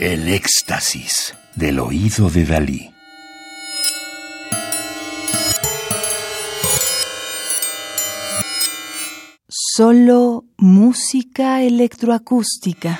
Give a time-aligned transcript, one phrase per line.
[0.00, 2.94] El éxtasis del oído de Dalí.
[9.48, 12.98] Solo música electroacústica.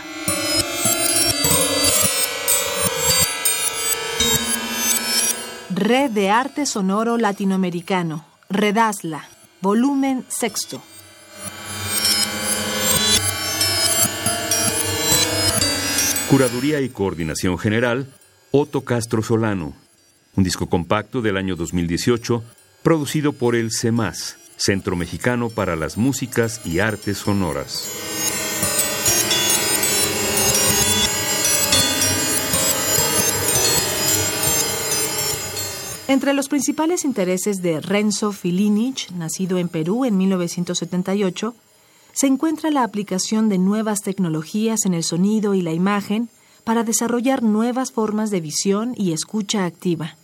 [5.71, 8.25] Red de Arte Sonoro Latinoamericano.
[8.49, 9.25] Redasla.
[9.61, 10.81] Volumen sexto.
[16.35, 18.13] Curaduría y Coordinación General,
[18.51, 19.73] Otto Castro Solano.
[20.35, 22.43] Un disco compacto del año 2018,
[22.83, 27.89] producido por el CEMAS, Centro Mexicano para las Músicas y Artes Sonoras.
[36.09, 41.55] Entre los principales intereses de Renzo Filinich, nacido en Perú en 1978,
[42.15, 46.29] se encuentra la aplicación de nuevas tecnologías en el sonido y la imagen
[46.63, 50.17] para desarrollar nuevas formas de visión y escucha activa.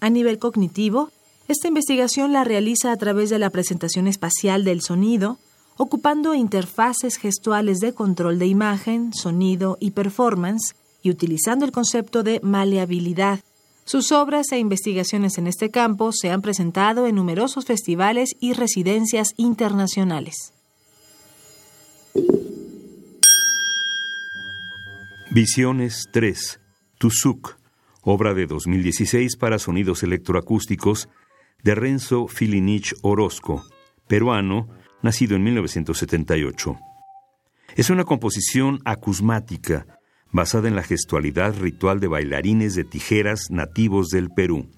[0.00, 1.10] A nivel cognitivo,
[1.46, 5.38] esta investigación la realiza a través de la presentación espacial del sonido,
[5.76, 12.40] ocupando interfaces gestuales de control de imagen, sonido y performance, y utilizando el concepto de
[12.42, 13.40] maleabilidad.
[13.84, 19.28] Sus obras e investigaciones en este campo se han presentado en numerosos festivales y residencias
[19.36, 20.55] internacionales.
[25.36, 26.60] Visiones 3.
[26.96, 27.58] Tuzuk,
[28.00, 31.10] obra de 2016 para sonidos electroacústicos
[31.62, 33.62] de Renzo Filinich Orozco,
[34.08, 34.66] peruano,
[35.02, 36.78] nacido en 1978.
[37.76, 39.86] Es una composición acusmática
[40.32, 44.70] basada en la gestualidad ritual de bailarines de tijeras nativos del Perú.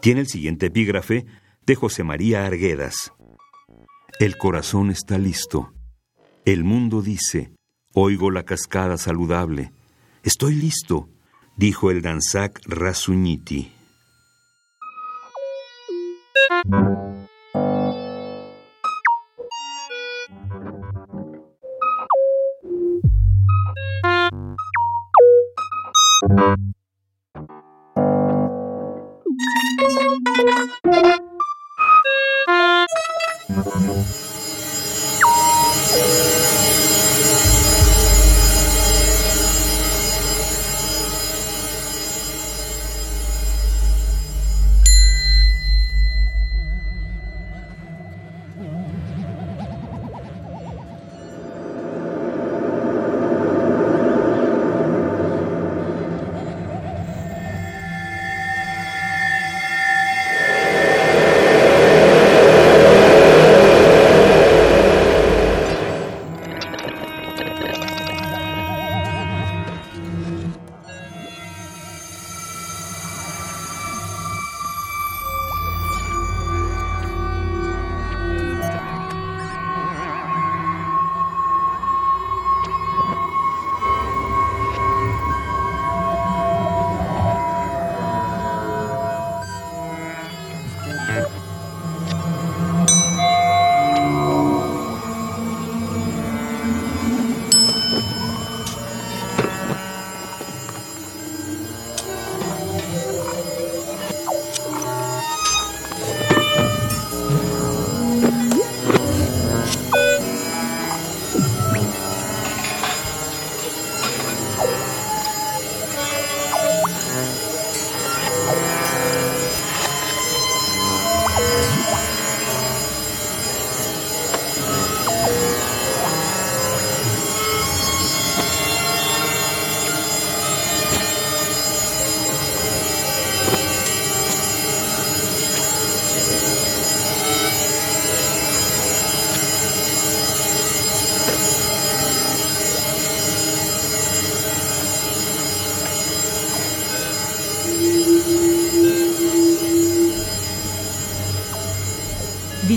[0.00, 1.24] Tiene el siguiente epígrafe
[1.64, 3.12] de José María Arguedas.
[4.18, 5.72] El corazón está listo.
[6.44, 7.52] El mundo dice,
[8.00, 9.72] oigo la cascada saludable.
[10.22, 11.08] Estoy listo,
[11.56, 13.72] dijo el Danzak Rasuñiti.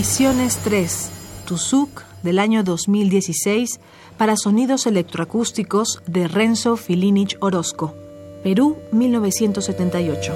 [0.02, 1.10] Visiones 3,
[1.46, 3.78] Tuzuk, del año 2016,
[4.18, 7.94] para sonidos electroacústicos de Renzo Filinich Orozco,
[8.42, 10.32] Perú, 1978.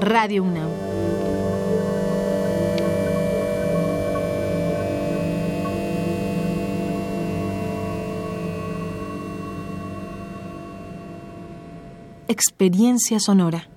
[0.00, 0.85] Radio UNAM.
[12.28, 13.68] Experiencia sonora.